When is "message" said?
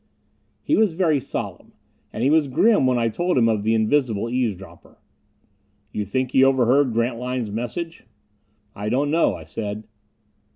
7.51-8.05